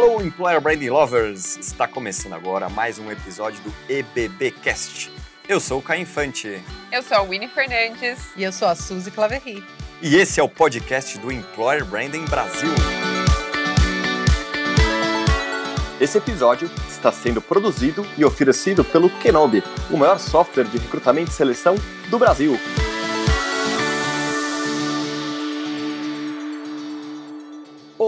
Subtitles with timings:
[0.00, 1.56] Alô, Employer Branding Lovers!
[1.56, 5.10] Está começando agora mais um episódio do EBBcast.
[5.48, 6.62] Eu sou o Caio Infante.
[6.92, 8.20] Eu sou a Winnie Fernandes.
[8.36, 9.60] E eu sou a Suzy Claverry.
[10.00, 12.70] E esse é o podcast do Employer Branding Brasil.
[16.00, 21.34] Esse episódio está sendo produzido e oferecido pelo Kenobi, o maior software de recrutamento e
[21.34, 21.74] seleção
[22.08, 22.56] do Brasil.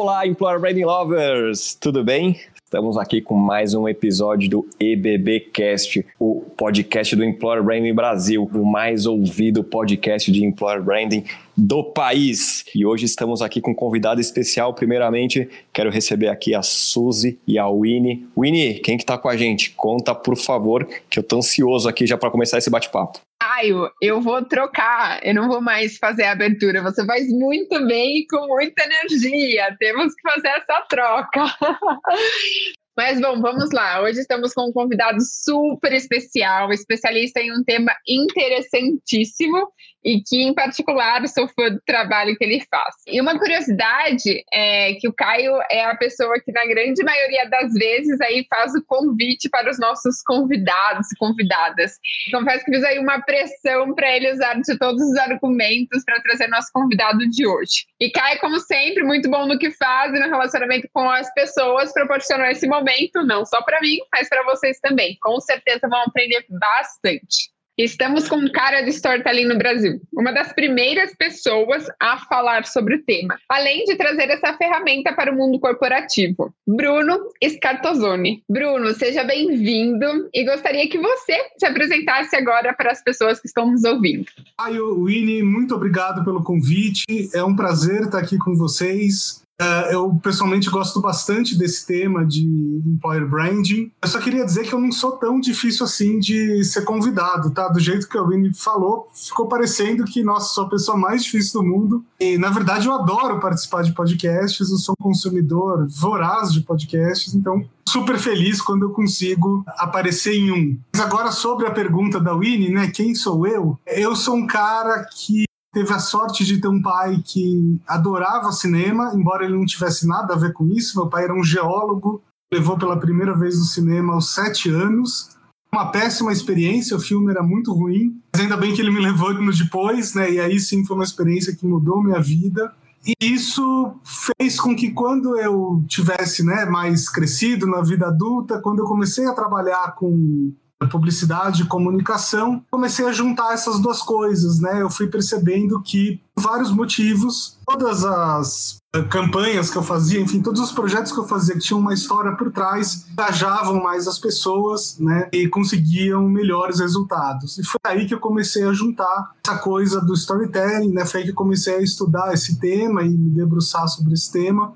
[0.01, 1.75] Olá, Employer Branding Lovers!
[1.75, 2.41] Tudo bem?
[2.65, 8.65] Estamos aqui com mais um episódio do EBBcast, o podcast do Employer Branding Brasil, o
[8.65, 12.65] mais ouvido podcast de Employer Branding do país.
[12.75, 14.73] E hoje estamos aqui com um convidado especial.
[14.73, 18.27] Primeiramente, quero receber aqui a Suzy e a Winnie.
[18.35, 19.73] Winnie, quem que tá com a gente?
[19.73, 23.21] Conta, por favor, que eu tô ansioso aqui já para começar esse bate-papo.
[23.51, 26.83] Caio, eu vou trocar, eu não vou mais fazer a abertura.
[26.83, 29.77] Você faz muito bem e com muita energia.
[29.77, 31.45] Temos que fazer essa troca.
[32.97, 34.03] Mas bom, vamos lá.
[34.03, 39.69] Hoje estamos com um convidado super especial, especialista em um tema interessantíssimo
[40.05, 42.95] e que, em particular, sou fã do trabalho que ele faz.
[43.07, 47.73] E uma curiosidade é que o Caio é a pessoa que, na grande maioria das
[47.75, 51.93] vezes, aí faz o convite para os nossos convidados e convidadas.
[52.31, 56.49] Confesso que fiz aí uma pressão para ele usar de todos os argumentos para trazer
[56.49, 57.87] nosso convidado de hoje.
[58.01, 61.93] E Caio, como sempre, muito bom no que faz e no relacionamento com as pessoas,
[61.93, 65.17] proporcionou esse momento, não só para mim, mas para vocês também.
[65.21, 67.51] Com certeza vão aprender bastante.
[67.83, 73.03] Estamos com cara de storytelling no Brasil, uma das primeiras pessoas a falar sobre o
[73.03, 76.53] tema, além de trazer essa ferramenta para o mundo corporativo.
[76.69, 78.43] Bruno Scartozoni.
[78.47, 83.71] Bruno, seja bem-vindo e gostaria que você se apresentasse agora para as pessoas que estão
[83.71, 84.27] nos ouvindo.
[84.59, 87.31] Ai, Winnie, muito obrigado pelo convite.
[87.33, 89.43] É um prazer estar aqui com vocês.
[89.61, 93.93] Uh, eu pessoalmente gosto bastante desse tema de employer branding.
[94.01, 97.69] Eu só queria dizer que eu não sou tão difícil assim de ser convidado, tá?
[97.69, 101.61] Do jeito que a Winnie falou, ficou parecendo que, nossa, sou a pessoa mais difícil
[101.61, 102.03] do mundo.
[102.19, 107.35] E, na verdade, eu adoro participar de podcasts, eu sou um consumidor voraz de podcasts,
[107.35, 110.79] então super feliz quando eu consigo aparecer em um.
[110.93, 112.89] Mas agora sobre a pergunta da Winnie, né?
[112.89, 113.79] Quem sou eu?
[113.87, 119.13] Eu sou um cara que teve a sorte de ter um pai que adorava cinema,
[119.15, 120.99] embora ele não tivesse nada a ver com isso.
[120.99, 122.23] Meu pai era um geólogo,
[122.53, 125.31] levou pela primeira vez no cinema aos sete anos.
[125.73, 129.29] Uma péssima experiência, o filme era muito ruim, mas ainda bem que ele me levou
[129.29, 130.31] anos depois, né?
[130.31, 132.75] E aí sim foi uma experiência que mudou minha vida.
[133.07, 133.95] E isso
[134.37, 139.27] fez com que quando eu tivesse né, mais crescido na vida adulta, quando eu comecei
[139.27, 140.53] a trabalhar com
[140.89, 144.81] publicidade e comunicação, comecei a juntar essas duas coisas, né?
[144.81, 150.41] Eu fui percebendo que, por vários motivos, todas as eh, campanhas que eu fazia, enfim,
[150.41, 154.19] todos os projetos que eu fazia que tinham uma história por trás, engajavam mais as
[154.19, 155.29] pessoas, né?
[155.33, 157.59] E conseguiam melhores resultados.
[157.59, 161.05] E foi aí que eu comecei a juntar essa coisa do storytelling, né?
[161.05, 164.73] Foi aí que eu comecei a estudar esse tema e me debruçar sobre esse tema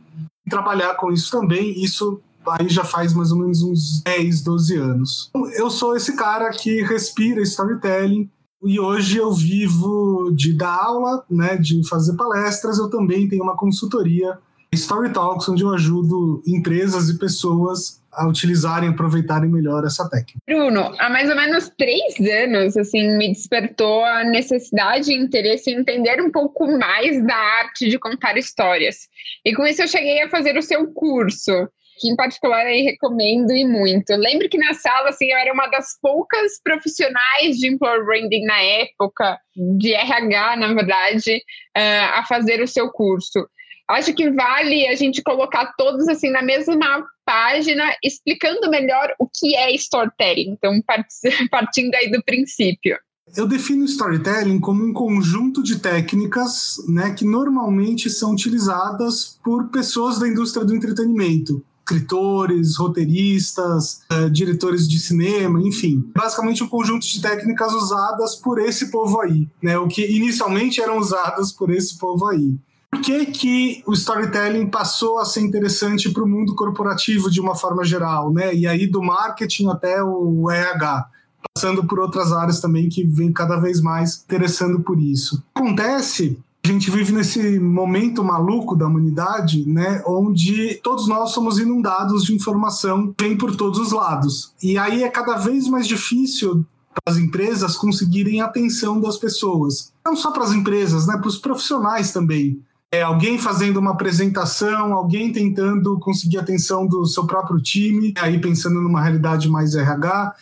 [0.47, 1.83] e trabalhar com isso também.
[1.83, 5.31] Isso aí já faz mais ou menos uns 10, 12 anos.
[5.57, 8.31] Eu sou esse cara que respira storytelling
[8.63, 13.57] e hoje eu vivo de dar aula, né, de fazer palestras, eu também tenho uma
[13.57, 14.39] consultoria
[14.75, 20.39] Story Talks, onde eu ajudo empresas e pessoas a utilizarem, aproveitarem melhor essa técnica.
[20.47, 25.81] Bruno, há mais ou menos três anos, assim, me despertou a necessidade e interesse em
[25.81, 29.09] entender um pouco mais da arte de contar histórias.
[29.45, 31.69] E com isso eu cheguei a fazer o seu curso
[31.99, 34.11] que em particular aí recomendo e muito.
[34.11, 38.45] Eu lembro que na sala, assim, eu era uma das poucas profissionais de employer branding
[38.45, 41.37] na época, de RH, na verdade,
[41.77, 43.49] uh, a fazer o seu curso.
[43.89, 49.55] Acho que vale a gente colocar todos assim na mesma página, explicando melhor o que
[49.55, 50.51] é storytelling.
[50.51, 50.73] Então,
[51.51, 52.99] partindo aí do princípio.
[53.37, 60.19] Eu defino storytelling como um conjunto de técnicas né, que normalmente são utilizadas por pessoas
[60.19, 66.11] da indústria do entretenimento escritores, roteiristas, uh, diretores de cinema, enfim.
[66.17, 69.79] Basicamente um conjunto de técnicas usadas por esse povo aí, né?
[69.79, 72.57] O que inicialmente eram usadas por esse povo aí.
[72.91, 77.55] Por que, que o storytelling passou a ser interessante para o mundo corporativo de uma
[77.55, 78.55] forma geral, né?
[78.55, 81.11] E aí do marketing até o RH
[81.55, 85.43] passando por outras áreas também que vem cada vez mais interessando por isso.
[85.55, 92.25] Acontece a gente vive nesse momento maluco da humanidade, né, onde todos nós somos inundados
[92.25, 94.55] de informação, vem por todos os lados.
[94.63, 99.93] E aí é cada vez mais difícil para as empresas conseguirem a atenção das pessoas.
[100.03, 102.63] Não só para as empresas, né, para os profissionais também.
[102.91, 108.41] é alguém fazendo uma apresentação, alguém tentando conseguir a atenção do seu próprio time, aí
[108.41, 110.33] pensando numa realidade mais RH,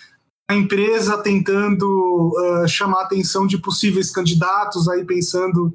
[0.51, 5.75] a empresa tentando uh, chamar a atenção de possíveis candidatos, aí pensando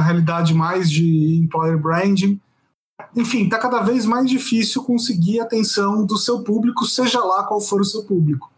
[0.00, 2.40] na realidade mais de employer branding.
[3.14, 7.60] Enfim, está cada vez mais difícil conseguir a atenção do seu público, seja lá qual
[7.60, 8.50] for o seu público.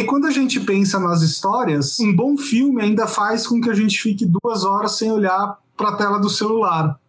[0.00, 3.74] E quando a gente pensa nas histórias, um bom filme ainda faz com que a
[3.74, 7.00] gente fique duas horas sem olhar para a tela do celular.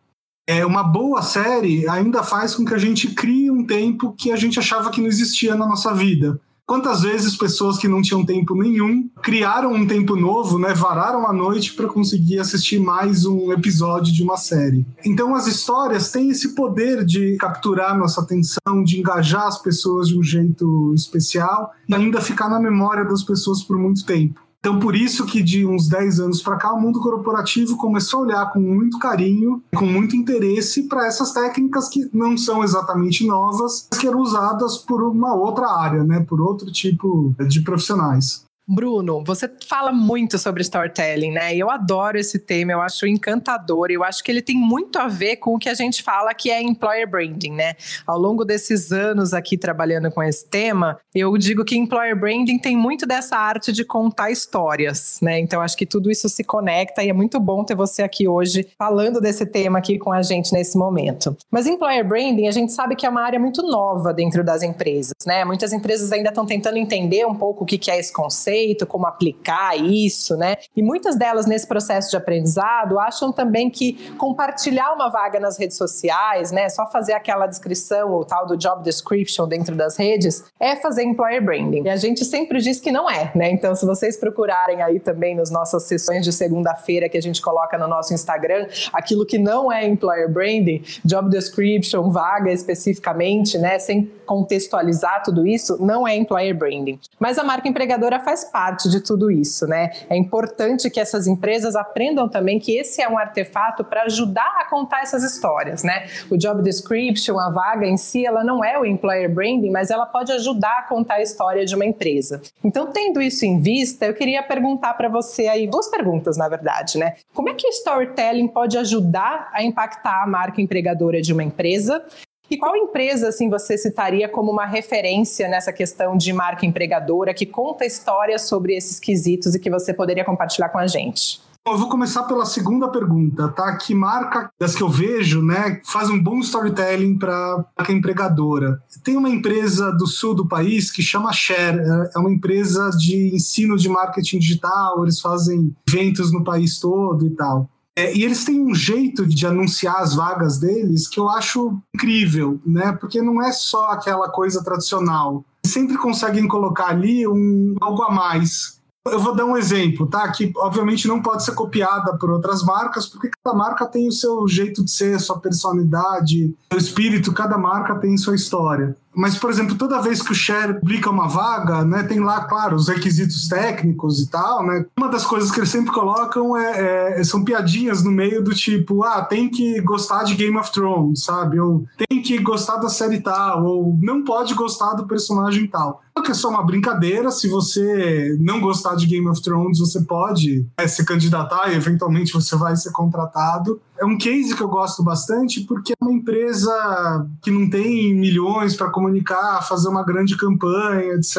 [0.49, 4.37] É, uma boa série ainda faz com que a gente crie um tempo que a
[4.37, 6.39] gente achava que não existia na nossa vida.
[6.67, 11.31] Quantas vezes pessoas que não tinham tempo nenhum criaram um tempo novo, né, vararam a
[11.31, 14.85] noite para conseguir assistir mais um episódio de uma série.
[15.05, 20.19] Então as histórias têm esse poder de capturar nossa atenção, de engajar as pessoas de
[20.19, 24.46] um jeito especial e ainda ficar na memória das pessoas por muito tempo.
[24.59, 28.23] Então, por isso que de uns 10 anos para cá, o mundo corporativo começou a
[28.23, 33.87] olhar com muito carinho, com muito interesse para essas técnicas que não são exatamente novas,
[33.89, 38.45] mas que eram usadas por uma outra área, né, por outro tipo de profissionais.
[38.69, 41.55] Bruno, você fala muito sobre storytelling, né?
[41.55, 45.37] Eu adoro esse tema, eu acho encantador, eu acho que ele tem muito a ver
[45.37, 47.75] com o que a gente fala que é employer branding, né?
[48.05, 52.75] Ao longo desses anos aqui trabalhando com esse tema, eu digo que employer branding tem
[52.75, 55.39] muito dessa arte de contar histórias, né?
[55.39, 58.67] Então acho que tudo isso se conecta e é muito bom ter você aqui hoje
[58.77, 61.37] falando desse tema aqui com a gente nesse momento.
[61.49, 65.13] Mas employer branding, a gente sabe que é uma área muito nova dentro das empresas,
[65.25, 65.45] né?
[65.45, 69.05] Muitas empresas ainda estão tentando entender um pouco o que é esse conceito conceito, como
[69.05, 70.55] aplicar isso, né?
[70.75, 75.77] E muitas delas nesse processo de aprendizado acham também que compartilhar uma vaga nas redes
[75.77, 80.75] sociais, né, só fazer aquela descrição, o tal do job description dentro das redes, é
[80.75, 81.83] fazer employer branding.
[81.83, 83.51] E a gente sempre diz que não é, né?
[83.51, 87.77] Então, se vocês procurarem aí também nas nossas sessões de segunda-feira que a gente coloca
[87.77, 94.11] no nosso Instagram, aquilo que não é employer branding, job description, vaga especificamente, né, sem
[94.25, 96.99] contextualizar tudo isso, não é employer branding.
[97.19, 99.91] Mas a marca empregadora faz parte de tudo isso, né?
[100.09, 104.65] É importante que essas empresas aprendam também que esse é um artefato para ajudar a
[104.65, 106.07] contar essas histórias, né?
[106.29, 110.05] O job description, a vaga em si, ela não é o employer branding, mas ela
[110.05, 112.41] pode ajudar a contar a história de uma empresa.
[112.63, 116.97] Então, tendo isso em vista, eu queria perguntar para você aí duas perguntas, na verdade,
[116.97, 117.15] né?
[117.33, 122.03] Como é que storytelling pode ajudar a impactar a marca empregadora de uma empresa?
[122.49, 127.45] E qual empresa assim você citaria como uma referência nessa questão de marca empregadora que
[127.45, 131.41] conta histórias sobre esses quesitos e que você poderia compartilhar com a gente?
[131.65, 133.75] Eu vou começar pela segunda pergunta, tá?
[133.75, 138.81] Que marca das que eu vejo, né, faz um bom storytelling para a empregadora?
[139.03, 141.81] Tem uma empresa do sul do país que chama Share,
[142.15, 147.31] é uma empresa de ensino de marketing digital, eles fazem eventos no país todo e
[147.31, 147.69] tal.
[147.97, 152.61] É, e eles têm um jeito de anunciar as vagas deles que eu acho incrível,
[152.63, 152.91] né?
[152.91, 155.43] Porque não é só aquela coisa tradicional.
[155.65, 158.77] Sempre conseguem colocar ali um algo a mais
[159.11, 160.29] eu vou dar um exemplo, tá?
[160.31, 164.47] Que obviamente não pode ser copiada por outras marcas, porque cada marca tem o seu
[164.47, 168.95] jeito de ser, sua personalidade, seu espírito, cada marca tem sua história.
[169.17, 172.75] Mas, por exemplo, toda vez que o Share publica uma vaga, né, tem lá, claro,
[172.75, 174.85] os requisitos técnicos e tal, né?
[174.95, 179.03] Uma das coisas que eles sempre colocam é, é, são piadinhas no meio do tipo,
[179.03, 181.59] ah, tem que gostar de Game of Thrones, sabe?
[181.59, 186.31] Ou tem que gostar da série tal, ou não pode gostar do personagem tal que
[186.31, 187.31] é só uma brincadeira.
[187.31, 192.33] Se você não gostar de Game of Thrones, você pode é, se candidatar e eventualmente
[192.33, 193.81] você vai ser contratado.
[193.99, 198.75] É um case que eu gosto bastante porque é uma empresa que não tem milhões
[198.75, 201.37] para comunicar, fazer uma grande campanha, etc.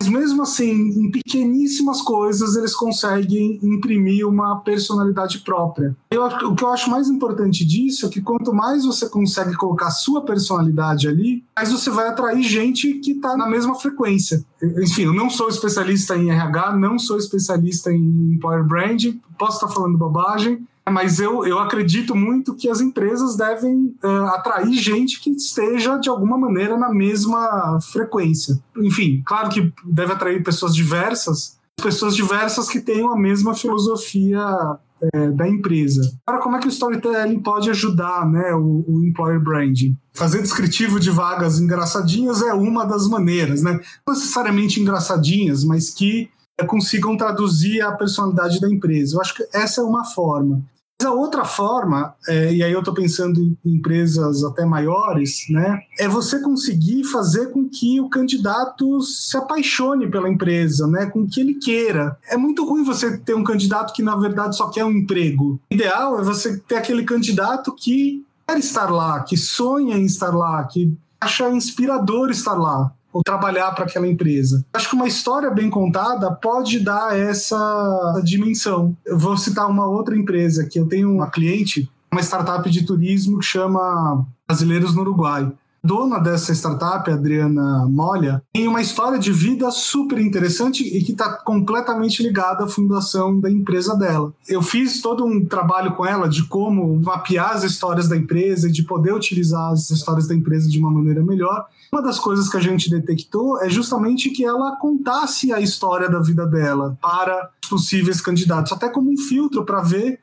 [0.00, 5.96] Mas mesmo assim, em pequeníssimas coisas, eles conseguem imprimir uma personalidade própria.
[6.10, 9.90] Eu, o que eu acho mais importante disso é que quanto mais você consegue colocar
[9.90, 14.44] sua personalidade ali, mais você vai atrair gente que está na mesma frequência.
[14.62, 19.68] Enfim, eu não sou especialista em RH, não sou especialista em employer branding, posso estar
[19.68, 25.30] falando bobagem, mas eu, eu acredito muito que as empresas devem uh, atrair gente que
[25.30, 28.58] esteja, de alguma maneira, na mesma frequência.
[28.76, 34.78] Enfim, claro que deve atrair pessoas diversas, pessoas diversas que tenham a mesma filosofia
[35.12, 36.12] é, da empresa.
[36.26, 39.96] Agora, como é que o storytelling pode ajudar né, o, o, employer branding?
[40.12, 43.80] Fazer descritivo de vagas engraçadinhas é uma das maneiras, né?
[44.06, 46.28] não necessariamente engraçadinhas, mas que
[46.68, 49.16] consigam traduzir a personalidade da empresa.
[49.16, 50.62] Eu acho que essa é uma forma.
[51.02, 56.08] A outra forma, é, e aí eu estou pensando em empresas até maiores, né, é
[56.08, 61.54] você conseguir fazer com que o candidato se apaixone pela empresa, né, com que ele
[61.54, 62.16] queira.
[62.28, 65.60] É muito ruim você ter um candidato que na verdade só quer um emprego.
[65.70, 70.34] O ideal é você ter aquele candidato que quer estar lá, que sonha em estar
[70.34, 74.66] lá, que acha inspirador estar lá ou trabalhar para aquela empresa.
[74.72, 78.96] Acho que uma história bem contada pode dar essa dimensão.
[79.06, 83.38] Eu vou citar uma outra empresa que eu tenho uma cliente, uma startup de turismo
[83.38, 85.50] que chama Brasileiros no Uruguai
[85.84, 91.34] dona dessa startup, Adriana Molha, tem uma história de vida super interessante e que está
[91.34, 94.32] completamente ligada à fundação da empresa dela.
[94.48, 98.72] Eu fiz todo um trabalho com ela de como mapear as histórias da empresa e
[98.72, 101.66] de poder utilizar as histórias da empresa de uma maneira melhor.
[101.92, 106.18] Uma das coisas que a gente detectou é justamente que ela contasse a história da
[106.18, 110.18] vida dela para possíveis candidatos, até como um filtro para ver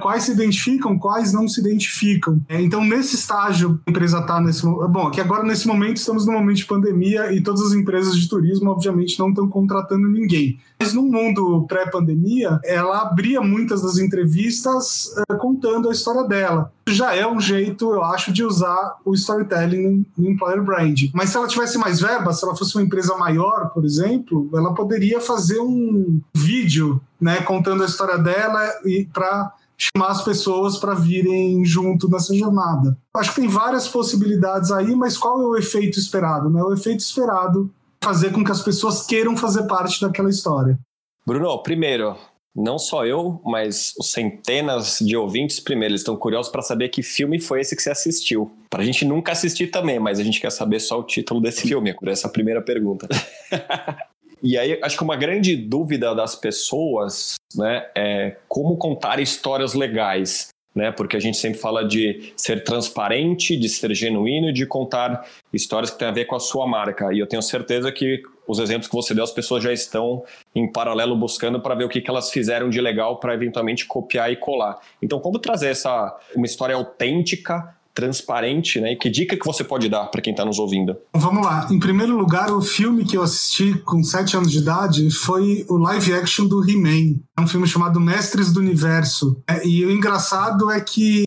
[0.00, 2.40] quais se identificam, quais não se identificam.
[2.48, 6.32] É, então, nesse estágio, a empresa está nesse Bom, que agora, nesse momento, estamos no
[6.32, 10.58] momento de pandemia e todas as empresas de turismo, obviamente, não estão contratando ninguém.
[10.78, 16.72] Mas no mundo pré-pandemia, ela abria muitas das entrevistas uh, contando a história dela.
[16.88, 21.00] Já é um jeito, eu acho, de usar o storytelling no employer brand.
[21.12, 24.74] Mas se ela tivesse mais verba, se ela fosse uma empresa maior, por exemplo, ela
[24.74, 30.94] poderia fazer um vídeo, né, contando a história dela e para chamar as pessoas para
[30.94, 32.96] virem junto nessa jornada.
[33.14, 36.48] Acho que tem várias possibilidades aí, mas qual é o efeito esperado?
[36.50, 36.62] Né?
[36.62, 37.70] O efeito esperado
[38.02, 40.78] é fazer com que as pessoas queiram fazer parte daquela história.
[41.26, 42.16] Bruno, primeiro,
[42.54, 47.02] não só eu, mas os centenas de ouvintes, primeiro, eles estão curiosos para saber que
[47.02, 48.50] filme foi esse que você assistiu.
[48.70, 51.62] Para a gente nunca assistir também, mas a gente quer saber só o título desse
[51.68, 53.08] filme, por essa primeira pergunta.
[54.42, 60.48] E aí, acho que uma grande dúvida das pessoas né, é como contar histórias legais.
[60.74, 65.26] Né, porque a gente sempre fala de ser transparente, de ser genuíno e de contar
[65.50, 67.14] histórias que têm a ver com a sua marca.
[67.14, 70.22] E eu tenho certeza que os exemplos que você deu, as pessoas já estão
[70.54, 74.30] em paralelo buscando para ver o que, que elas fizeram de legal para eventualmente copiar
[74.30, 74.78] e colar.
[75.00, 78.92] Então, como trazer essa uma história autêntica transparente, né?
[78.92, 80.94] E que dica que você pode dar para quem está nos ouvindo?
[81.14, 81.66] Vamos lá.
[81.70, 85.78] Em primeiro lugar, o filme que eu assisti com sete anos de idade foi o
[85.78, 87.18] live action do He-Man.
[87.36, 89.42] É um filme chamado Mestres do Universo.
[89.48, 91.24] É, e o engraçado é que,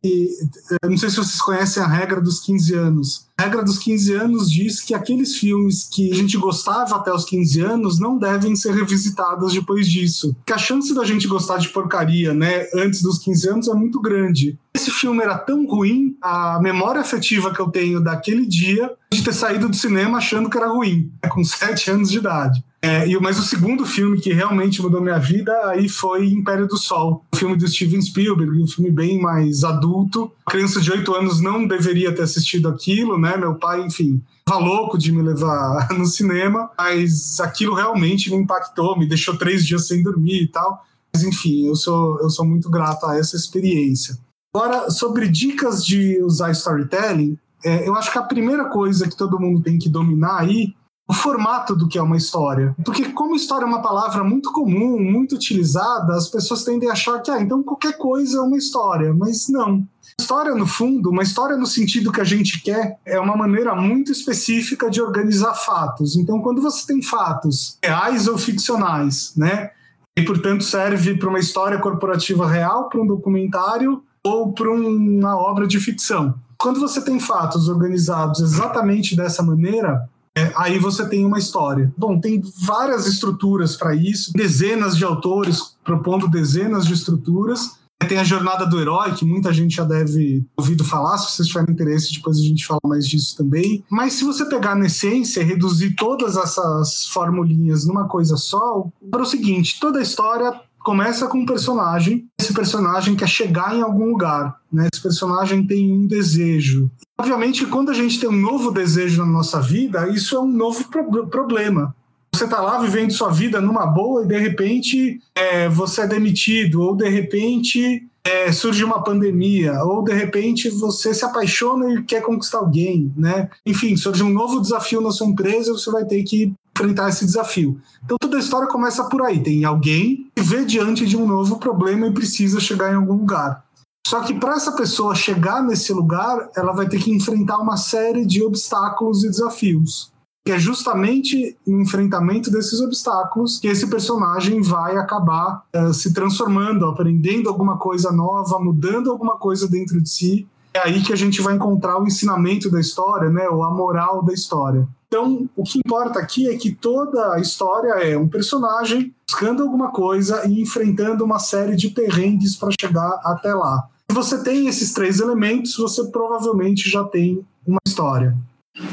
[0.83, 3.28] não sei se vocês conhecem a regra dos 15 anos.
[3.39, 7.23] A regra dos 15 anos diz que aqueles filmes que a gente gostava até os
[7.23, 10.35] 15 anos não devem ser revisitados depois disso.
[10.45, 14.01] Que a chance da gente gostar de porcaria, né, antes dos 15 anos é muito
[14.01, 14.59] grande.
[14.73, 19.33] Esse filme era tão ruim, a memória afetiva que eu tenho daquele dia de ter
[19.33, 22.63] saído do cinema achando que era ruim, né, com 7 anos de idade.
[22.81, 27.25] É, mas o segundo filme que realmente mudou minha vida aí foi Império do Sol,
[27.33, 30.31] o filme do Steven Spielberg, um filme bem mais adulto.
[30.45, 33.35] A criança de 8 anos não deveria ter assistido aquilo, né?
[33.35, 38.97] Meu pai, enfim, estava louco de me levar no cinema, mas aquilo realmente me impactou,
[38.97, 40.85] me deixou três dias sem dormir e tal.
[41.13, 44.17] Mas enfim, eu sou, eu sou muito grato a essa experiência.
[44.55, 49.39] Agora, sobre dicas de usar storytelling, é, eu acho que a primeira coisa que todo
[49.39, 50.73] mundo tem que dominar aí
[51.09, 52.75] o formato do que é uma história.
[52.85, 57.19] Porque como história é uma palavra muito comum, muito utilizada, as pessoas tendem a achar
[57.19, 59.83] que, ah, então qualquer coisa é uma história, mas não.
[60.19, 64.11] História, no fundo, uma história no sentido que a gente quer, é uma maneira muito
[64.11, 66.15] específica de organizar fatos.
[66.15, 69.71] Então, quando você tem fatos reais ou ficcionais, né?
[70.15, 75.65] E, portanto, serve para uma história corporativa real, para um documentário ou para uma obra
[75.65, 76.35] de ficção.
[76.59, 81.91] Quando você tem fatos organizados exatamente dessa maneira, é, aí você tem uma história.
[81.97, 87.79] Bom, tem várias estruturas para isso, dezenas de autores propondo dezenas de estruturas.
[88.07, 91.17] Tem a jornada do herói, que muita gente já deve ouvido falar.
[91.17, 93.83] Se vocês tiverem interesse, depois a gente fala mais disso também.
[93.89, 99.21] Mas se você pegar na essência e reduzir todas essas formulinhas numa coisa só, para
[99.21, 102.25] o seguinte: toda a história começa com um personagem.
[102.41, 104.55] Esse personagem quer chegar em algum lugar.
[104.73, 104.87] Né?
[104.91, 106.89] Esse personagem tem um desejo.
[107.15, 110.83] Obviamente, quando a gente tem um novo desejo na nossa vida, isso é um novo
[110.89, 111.95] pro problema.
[112.33, 116.81] Você está lá vivendo sua vida numa boa e de repente é, você é demitido,
[116.81, 122.21] ou de repente é, surge uma pandemia, ou de repente você se apaixona e quer
[122.21, 123.49] conquistar alguém, né?
[123.65, 127.79] Enfim, surge um novo desafio na sua empresa, você vai ter que enfrentar esse desafio.
[128.03, 129.41] Então toda a história começa por aí.
[129.41, 133.63] Tem alguém que vê diante de um novo problema e precisa chegar em algum lugar.
[134.07, 138.25] Só que para essa pessoa chegar nesse lugar, ela vai ter que enfrentar uma série
[138.25, 140.11] de obstáculos e desafios.
[140.45, 146.85] que é justamente no enfrentamento desses obstáculos que esse personagem vai acabar uh, se transformando,
[146.85, 150.47] aprendendo alguma coisa nova, mudando alguma coisa dentro de si.
[150.73, 154.23] É aí que a gente vai encontrar o ensinamento da história, né, ou a moral
[154.23, 154.87] da história.
[155.07, 159.89] Então, o que importa aqui é que toda a história é um personagem buscando alguma
[159.89, 163.87] coisa e enfrentando uma série de perrengues para chegar até lá.
[164.09, 168.37] Se você tem esses três elementos, você provavelmente já tem uma história.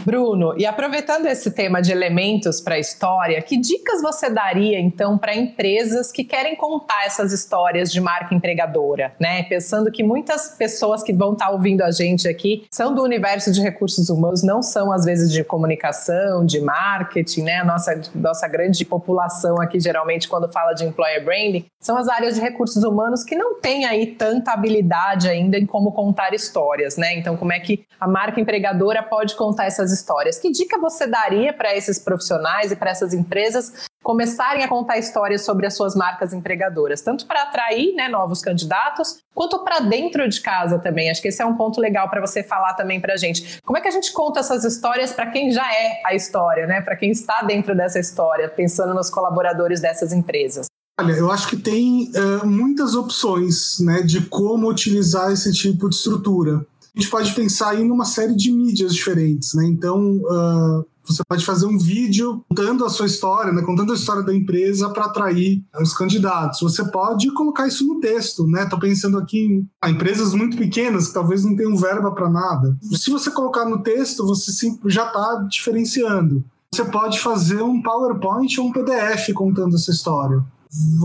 [0.07, 5.19] Bruno, e aproveitando esse tema de elementos para a história, que dicas você daria então
[5.19, 9.43] para empresas que querem contar essas histórias de marca empregadora, né?
[9.43, 13.51] Pensando que muitas pessoas que vão estar tá ouvindo a gente aqui são do universo
[13.51, 17.65] de recursos humanos, não são às vezes de comunicação, de marketing, né?
[17.65, 22.41] Nossa, nossa grande população aqui geralmente quando fala de employer branding são as áreas de
[22.41, 27.17] recursos humanos que não têm aí tanta habilidade ainda em como contar histórias, né?
[27.17, 30.39] Então, como é que a marca empregadora pode contar essas histórias.
[30.39, 35.45] Que dica você daria para esses profissionais e para essas empresas começarem a contar histórias
[35.45, 40.41] sobre as suas marcas empregadoras, tanto para atrair né, novos candidatos, quanto para dentro de
[40.41, 41.11] casa também.
[41.11, 43.59] Acho que esse é um ponto legal para você falar também para a gente.
[43.65, 46.81] Como é que a gente conta essas histórias para quem já é a história, né?
[46.81, 50.67] Para quem está dentro dessa história, pensando nos colaboradores dessas empresas?
[50.99, 55.97] Olha, eu acho que tem uh, muitas opções né, de como utilizar esse tipo de
[55.97, 56.65] estrutura
[56.97, 59.67] a gente pode pensar aí numa série de mídias diferentes, né?
[59.67, 63.63] Então, uh, você pode fazer um vídeo contando a sua história, né?
[63.63, 66.61] contando a história da empresa para atrair os candidatos.
[66.61, 68.65] Você pode colocar isso no texto, né?
[68.65, 72.77] Estou pensando aqui em ah, empresas muito pequenas que talvez não tenham verba para nada.
[72.93, 74.51] Se você colocar no texto, você
[74.87, 76.43] já está diferenciando.
[76.75, 80.43] Você pode fazer um PowerPoint ou um PDF contando essa história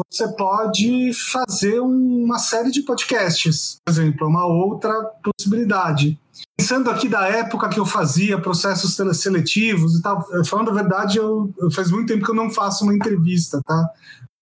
[0.10, 6.20] você pode fazer uma série de podcasts, por exemplo, uma outra possibilidade.
[6.58, 11.54] Pensando aqui da época que eu fazia processos seletivos e tal, falando a verdade, eu,
[11.74, 13.90] faz muito tempo que eu não faço uma entrevista, tá?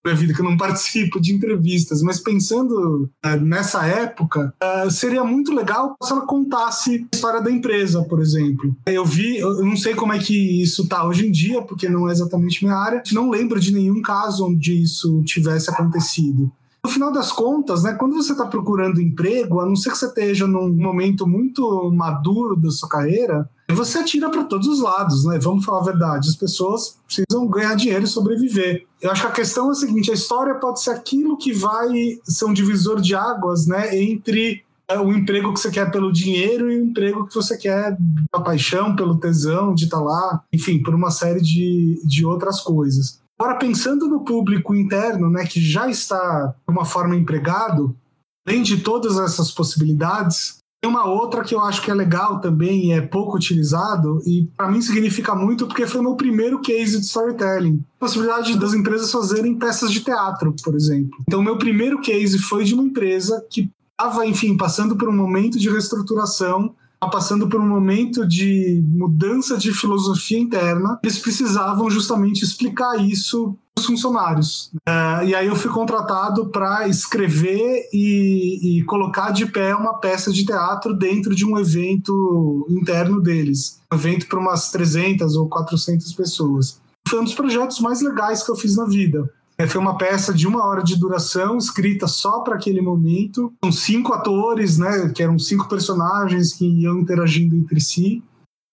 [0.05, 5.23] Minha vida que eu não participo de entrevistas, mas pensando uh, nessa época, uh, seria
[5.23, 8.75] muito legal se ela contasse a história da empresa, por exemplo.
[8.85, 12.09] Eu vi, eu não sei como é que isso tá hoje em dia, porque não
[12.09, 16.51] é exatamente minha área, não lembro de nenhum caso onde isso tivesse acontecido.
[16.83, 20.05] No final das contas, né, quando você está procurando emprego, a não ser que você
[20.05, 25.37] esteja num momento muito maduro da sua carreira, você atira para todos os lados, né?
[25.39, 28.85] Vamos falar a verdade, as pessoas precisam ganhar dinheiro e sobreviver.
[29.01, 32.19] Eu acho que a questão é a seguinte: a história pode ser aquilo que vai
[32.23, 36.71] ser um divisor de águas, né, entre é, o emprego que você quer pelo dinheiro
[36.71, 37.95] e o emprego que você quer
[38.31, 42.61] pela paixão, pelo tesão de estar tá lá, enfim, por uma série de, de outras
[42.61, 43.21] coisas.
[43.39, 47.95] Agora, pensando no público interno, né, que já está de uma forma empregado,
[48.45, 52.93] além de todas essas possibilidades, tem uma outra que eu acho que é legal também,
[52.93, 57.05] é pouco utilizado, e para mim significa muito porque foi o meu primeiro case de
[57.05, 57.83] storytelling.
[57.99, 61.17] Possibilidade das empresas fazerem peças de teatro, por exemplo.
[61.27, 65.59] Então, meu primeiro case foi de uma empresa que estava, enfim, passando por um momento
[65.59, 66.73] de reestruturação
[67.07, 73.85] passando por um momento de mudança de filosofia interna, eles precisavam justamente explicar isso os
[73.85, 74.71] funcionários.
[74.87, 80.31] Uh, e aí eu fui contratado para escrever e, e, colocar de pé uma peça
[80.31, 83.79] de teatro dentro de um evento interno deles.
[83.91, 86.79] Um evento para umas 300 ou 400 pessoas.
[87.07, 89.29] Foi um dos projetos mais legais que eu fiz na vida.
[89.57, 93.51] É, foi uma peça de uma hora de duração, escrita só para aquele momento.
[93.61, 98.23] São cinco atores, né, que eram cinco personagens que iam interagindo entre si.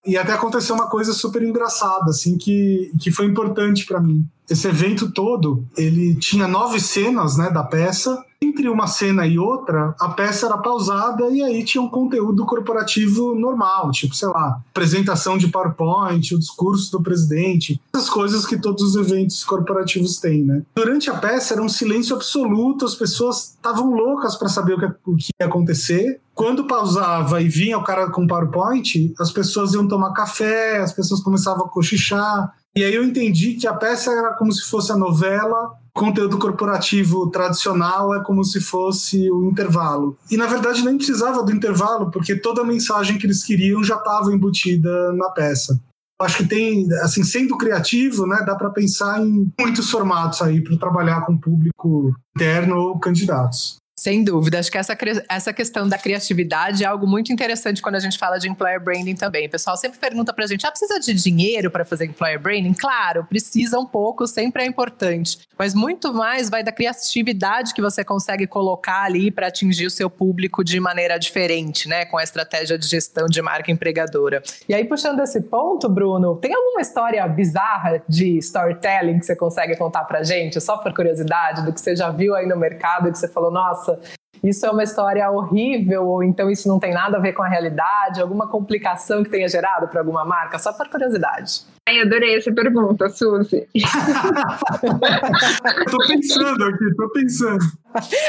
[0.05, 4.25] E até aconteceu uma coisa super engraçada, assim, que, que foi importante para mim.
[4.49, 9.95] Esse evento todo, ele tinha nove cenas, né, da peça, entre uma cena e outra,
[9.99, 15.37] a peça era pausada e aí tinha um conteúdo corporativo normal, tipo, sei lá, apresentação
[15.37, 20.61] de PowerPoint, o discurso do presidente, essas coisas que todos os eventos corporativos têm, né?
[20.75, 24.85] Durante a peça era um silêncio absoluto, as pessoas estavam loucas para saber o que,
[24.85, 26.21] o que ia acontecer.
[26.35, 31.21] Quando pausava e vinha o cara com PowerPoint, as pessoas iam tomar café, as pessoas
[31.21, 32.53] começavam a cochichar.
[32.77, 37.27] E aí eu entendi que a peça era como se fosse a novela conteúdo corporativo
[37.31, 40.15] tradicional é como se fosse o intervalo.
[40.29, 43.95] E na verdade nem precisava do intervalo, porque toda a mensagem que eles queriam já
[43.95, 45.81] estava embutida na peça.
[46.19, 50.77] Acho que tem, assim, sendo criativo, né, dá para pensar em muitos formatos aí para
[50.77, 53.77] trabalhar com público interno ou candidatos.
[53.99, 54.59] Sem dúvida.
[54.59, 54.95] Acho que essa,
[55.27, 59.15] essa questão da criatividade é algo muito interessante quando a gente fala de employer branding
[59.15, 59.47] também.
[59.47, 62.73] O pessoal sempre pergunta pra gente: ah, precisa de dinheiro para fazer employer branding?
[62.73, 65.39] Claro, precisa um pouco, sempre é importante.
[65.57, 70.11] Mas muito mais vai da criatividade que você consegue colocar ali para atingir o seu
[70.11, 72.05] público de maneira diferente, né?
[72.05, 74.43] Com a estratégia de gestão de marca empregadora.
[74.69, 79.75] E aí, puxando esse ponto, Bruno, tem alguma história bizarra de storytelling que você consegue
[79.75, 83.11] contar pra gente, só por curiosidade, do que você já viu aí no mercado e
[83.11, 83.99] que você falou, nossa nossa,
[84.43, 87.47] isso é uma história horrível, ou então isso não tem nada a ver com a
[87.47, 90.59] realidade, alguma complicação que tenha gerado para alguma marca?
[90.59, 91.61] Só por curiosidade.
[91.87, 93.67] Ai, adorei essa pergunta, Suzy.
[95.89, 97.63] tô pensando aqui, tô pensando.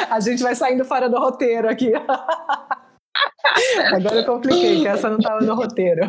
[0.09, 1.91] A gente vai saindo fora do roteiro aqui.
[3.93, 6.03] Agora eu compliquei, que essa não estava no roteiro.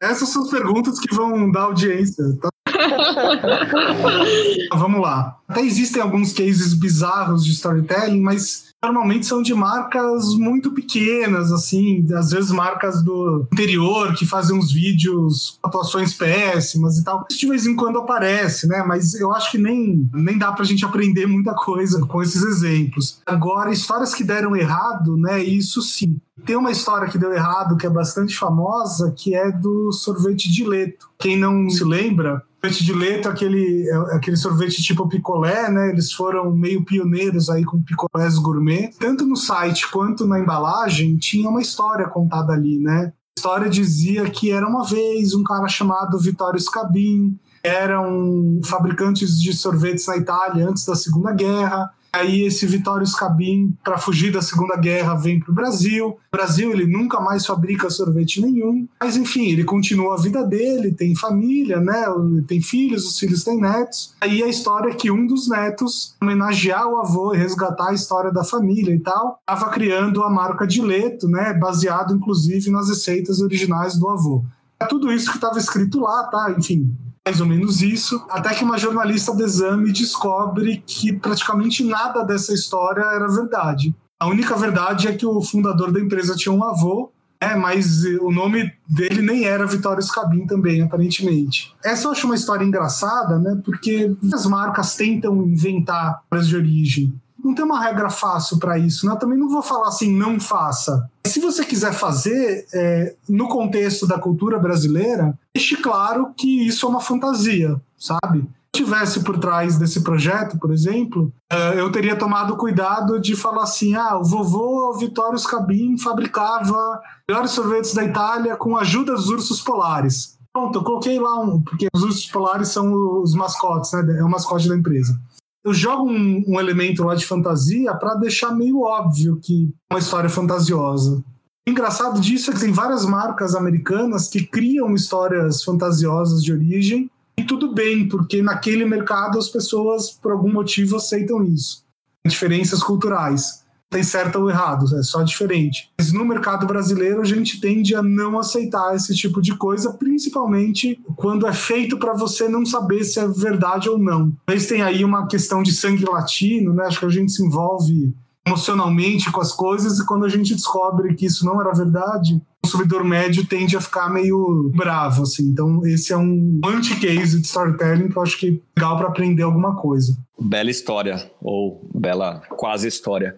[0.00, 2.22] Essas são as perguntas que vão dar audiência.
[2.40, 2.48] Tá?
[4.72, 5.38] Vamos lá.
[5.48, 12.06] Até existem alguns cases bizarros de storytelling, mas normalmente são de marcas muito pequenas, assim,
[12.14, 17.26] às vezes marcas do interior que fazem uns vídeos, atuações péssimas e tal.
[17.28, 18.84] Isso de vez em quando aparece, né?
[18.86, 23.20] Mas eu acho que nem, nem dá pra gente aprender muita coisa com esses exemplos.
[23.26, 25.42] Agora, histórias que deram errado, né?
[25.42, 26.20] Isso sim.
[26.44, 30.64] Tem uma história que deu errado, que é bastante famosa, que é do sorvete de
[30.64, 31.08] leto.
[31.18, 35.90] Quem não se lembra, sorvete de leite, aquele, é, aquele sorvete tipo picolé, né?
[35.90, 38.90] Eles foram meio pioneiros aí com picolés gourmet.
[38.98, 43.12] Tanto no site quanto na embalagem tinha uma história contada ali, né?
[43.12, 49.52] A história dizia que era uma vez um cara chamado Vittorio Scabin, eram fabricantes de
[49.52, 51.90] sorvetes na Itália antes da Segunda Guerra.
[52.12, 56.08] Aí esse Vitório Scabin, para fugir da Segunda Guerra, vem para o Brasil.
[56.08, 60.92] O Brasil ele nunca mais fabrica sorvete nenhum, mas enfim, ele continua a vida dele,
[60.92, 62.06] tem família, né?
[62.46, 64.14] Tem filhos, os filhos têm netos.
[64.20, 68.32] Aí a história é que um dos netos, homenagear o avô e resgatar a história
[68.32, 71.52] da família e tal, estava criando a marca de Leto, né?
[71.52, 74.44] Baseado inclusive nas receitas originais do avô.
[74.80, 76.54] É tudo isso que estava escrito lá, tá?
[76.56, 76.96] Enfim,
[77.28, 82.54] mais ou menos isso, até que uma jornalista do exame descobre que praticamente nada dessa
[82.54, 83.94] história era verdade.
[84.18, 88.32] A única verdade é que o fundador da empresa tinha um avô, é, mas o
[88.32, 91.74] nome dele nem era Vitório Scabin também, aparentemente.
[91.84, 93.60] Essa eu acho uma história engraçada, né?
[93.62, 99.06] Porque as marcas tentam inventar histórias de origem não tem uma regra fácil para isso.
[99.06, 99.12] Né?
[99.12, 101.08] Eu também não vou falar assim, não faça.
[101.26, 106.88] Se você quiser fazer, é, no contexto da cultura brasileira, deixe claro que isso é
[106.88, 108.48] uma fantasia, sabe?
[108.74, 113.62] Se tivesse por trás desse projeto, por exemplo, é, eu teria tomado cuidado de falar
[113.62, 119.28] assim: ah, o vovô Vitório Scabin fabricava melhores sorvetes da Itália com a ajuda dos
[119.28, 120.36] ursos polares.
[120.52, 124.18] Pronto, eu coloquei lá um, porque os ursos polares são os mascotes, né?
[124.18, 125.18] É o mascote da empresa
[125.64, 130.00] eu jogo um, um elemento lá de fantasia para deixar meio óbvio que é uma
[130.00, 131.22] história fantasiosa.
[131.66, 137.10] O engraçado disso é que tem várias marcas americanas que criam histórias fantasiosas de origem
[137.36, 141.84] e tudo bem, porque naquele mercado as pessoas, por algum motivo, aceitam isso.
[142.26, 145.90] Diferenças culturais tem certo ou errado, é só diferente.
[145.98, 151.00] Mas no mercado brasileiro a gente tende a não aceitar esse tipo de coisa, principalmente
[151.16, 154.32] quando é feito para você não saber se é verdade ou não.
[154.46, 156.84] Mas tem aí uma questão de sangue latino, né?
[156.84, 158.14] Acho que a gente se envolve
[158.46, 163.04] emocionalmente com as coisas e quando a gente descobre que isso não era verdade, consumidor
[163.04, 165.44] médio tende a ficar meio bravo, assim.
[165.44, 169.42] Então, esse é um anti-case de storytelling que eu acho que é legal para aprender
[169.42, 170.16] alguma coisa.
[170.40, 173.34] Bela história, ou bela quase história.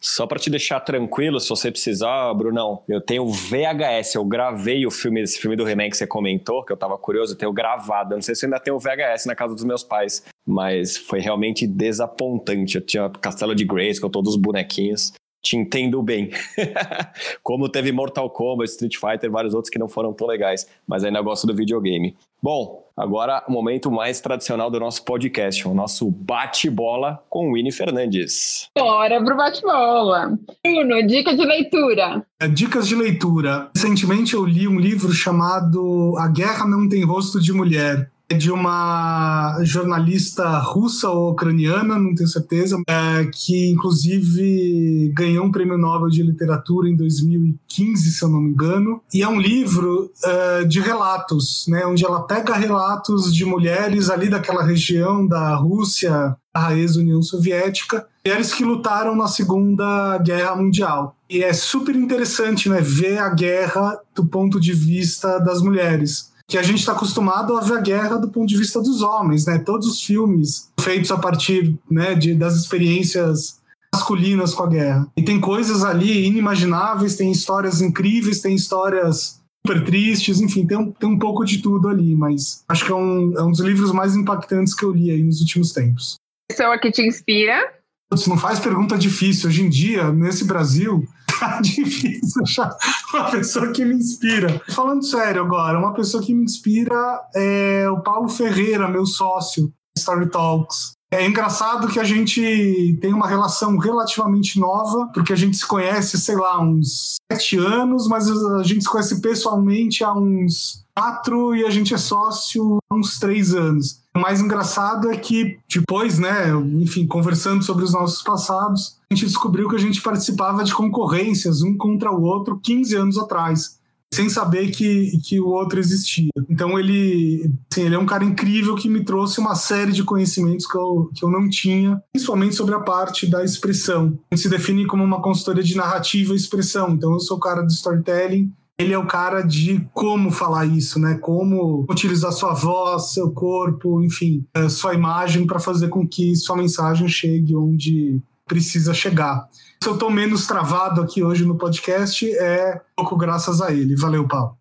[0.00, 4.90] Só para te deixar tranquilo, se você precisar, Brunão, eu tenho VHS, eu gravei o
[4.90, 8.12] filme, esse filme do He-Man que você comentou, que eu tava curioso, eu tenho gravado.
[8.12, 11.20] Eu não sei se ainda tem o VHS na casa dos meus pais, mas foi
[11.20, 12.76] realmente desapontante.
[12.76, 16.30] Eu tinha Castelo de Grace com todos os bonequinhos te entendo bem.
[17.42, 21.20] Como teve Mortal Kombat, Street Fighter, vários outros que não foram tão legais, mas ainda
[21.20, 22.16] gosto do videogame.
[22.40, 28.68] Bom, agora o momento mais tradicional do nosso podcast, o nosso bate-bola com Winnie Fernandes.
[28.76, 30.38] Bora pro bate-bola.
[30.64, 32.24] Bruno, dica de leitura.
[32.40, 33.70] É, dicas de leitura.
[33.74, 39.58] Recentemente eu li um livro chamado A Guerra Não Tem Rosto de Mulher, de uma
[39.62, 46.22] jornalista russa ou ucraniana, não tenho certeza, é, que inclusive ganhou um prêmio Nobel de
[46.22, 49.00] Literatura em 2015, se eu não me engano.
[49.12, 54.28] E é um livro é, de relatos, né, onde ela pega relatos de mulheres ali
[54.28, 61.16] daquela região da Rússia, a ex-União Soviética, mulheres que lutaram na Segunda Guerra Mundial.
[61.28, 66.58] E é super interessante né, ver a guerra do ponto de vista das mulheres que
[66.58, 69.58] a gente está acostumado a ver a guerra do ponto de vista dos homens, né?
[69.58, 73.58] Todos os filmes feitos a partir né, de, das experiências
[73.94, 75.06] masculinas com a guerra.
[75.16, 80.92] E tem coisas ali inimagináveis, tem histórias incríveis, tem histórias super tristes, enfim, tem um,
[80.92, 83.90] tem um pouco de tudo ali, mas acho que é um, é um dos livros
[83.90, 86.16] mais impactantes que eu li aí nos últimos tempos.
[86.50, 87.72] Pessoa que te inspira?
[88.10, 89.48] Putz, não faz pergunta difícil.
[89.48, 91.08] Hoje em dia, nesse Brasil,
[91.62, 92.76] difícil achar
[93.12, 94.60] uma pessoa que me inspira.
[94.70, 100.30] Falando sério agora, uma pessoa que me inspira é o Paulo Ferreira, meu sócio, Story
[100.30, 100.92] Talks.
[101.12, 106.18] É engraçado que a gente tem uma relação relativamente nova, porque a gente se conhece,
[106.18, 111.66] sei lá, uns sete anos, mas a gente se conhece pessoalmente há uns quatro e
[111.66, 114.00] a gente é sócio há uns três anos.
[114.16, 116.48] O mais engraçado é que depois, né,
[116.80, 121.60] enfim, conversando sobre os nossos passados, a gente descobriu que a gente participava de concorrências
[121.60, 123.81] um contra o outro 15 anos atrás
[124.12, 126.30] sem saber que, que o outro existia.
[126.48, 130.66] Então ele, assim, ele é um cara incrível que me trouxe uma série de conhecimentos
[130.66, 134.18] que eu, que eu não tinha, principalmente sobre a parte da expressão.
[134.30, 136.90] A gente se define como uma consultoria de narrativa e expressão.
[136.90, 140.98] Então eu sou o cara do storytelling, ele é o cara de como falar isso,
[140.98, 141.16] né?
[141.20, 146.56] Como utilizar sua voz, seu corpo, enfim, eh, sua imagem para fazer com que sua
[146.56, 149.48] mensagem chegue onde precisa chegar.
[149.82, 153.96] Se eu estou menos travado aqui hoje no podcast, é pouco graças a ele.
[153.96, 154.56] Valeu, Paulo.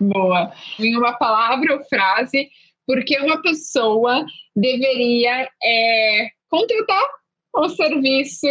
[0.00, 0.52] Boa.
[0.78, 2.48] Em uma palavra ou frase,
[2.86, 4.24] porque uma pessoa
[4.54, 7.02] deveria é, contratar
[7.54, 8.46] o serviço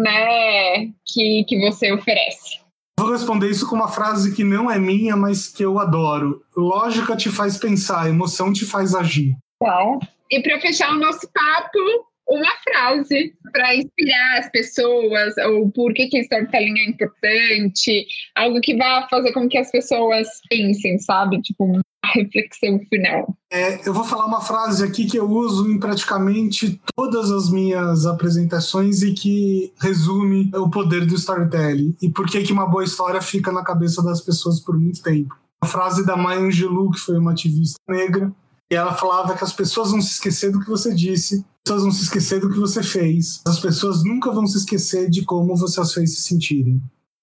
[0.00, 2.60] né, que, que você oferece?
[2.98, 6.42] Vou responder isso com uma frase que não é minha, mas que eu adoro.
[6.56, 9.36] Lógica te faz pensar, emoção te faz agir.
[9.62, 9.98] Tá.
[10.30, 11.78] E para fechar o nosso papo,
[12.28, 18.76] uma frase para inspirar as pessoas, ou por que, que storytelling é importante, algo que
[18.76, 21.40] vá fazer com que as pessoas pensem, sabe?
[21.40, 21.82] Tipo, uma
[22.14, 23.34] reflexão final.
[23.50, 28.04] É, eu vou falar uma frase aqui que eu uso em praticamente todas as minhas
[28.06, 33.20] apresentações e que resume o poder do storytelling e por que, que uma boa história
[33.22, 35.34] fica na cabeça das pessoas por muito tempo.
[35.60, 38.30] A frase da Maya Angelou, que foi uma ativista negra,
[38.70, 41.90] e ela falava que as pessoas vão se esquecer do que você disse, pessoas vão
[41.90, 43.42] se esquecer do que você fez.
[43.46, 46.80] As pessoas nunca vão se esquecer de como você as fez se sentirem.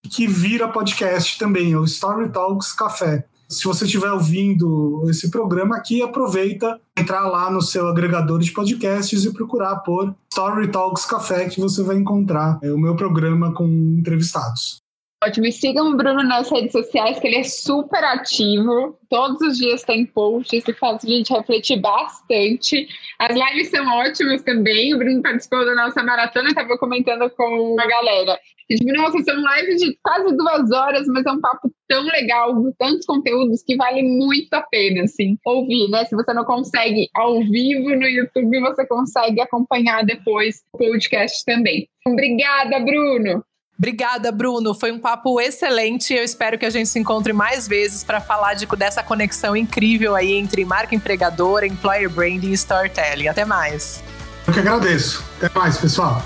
[0.09, 3.25] que vira podcast também, é o Story Talks Café.
[3.55, 9.23] Se você estiver ouvindo esse programa aqui, aproveita entrar lá no seu agregador de podcasts
[9.23, 13.65] e procurar por Story Talks Café que você vai encontrar é o meu programa com
[13.65, 14.81] entrevistados.
[15.23, 15.45] Ótimo.
[15.45, 18.99] E sigam o Bruno nas redes sociais, que ele é super ativo.
[19.09, 22.85] Todos os dias tem posts e faz a gente refletir bastante.
[23.17, 24.93] As lives são ótimas também.
[24.93, 28.37] O Bruno participou da nossa maratona, estava comentando com a galera.
[28.69, 32.53] E, tipo, nossa, são lives de quase duas horas, mas é um papo tão legal,
[32.77, 36.05] tantos conteúdos que vale muito a pena, assim, ouvir, né?
[36.05, 41.87] Se você não consegue ao vivo no YouTube, você consegue acompanhar depois o podcast também.
[42.07, 43.43] Obrigada, Bruno!
[43.77, 44.73] Obrigada, Bruno.
[44.73, 46.13] Foi um papo excelente.
[46.13, 50.15] Eu espero que a gente se encontre mais vezes para falar de, dessa conexão incrível
[50.15, 53.27] aí entre marca empregadora, employer branding e storytelling.
[53.27, 54.01] Até mais.
[54.47, 55.25] Eu que agradeço.
[55.37, 56.23] Até mais, pessoal.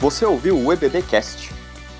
[0.00, 1.45] Você ouviu o EBBcast